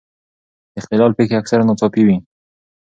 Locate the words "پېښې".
1.17-1.35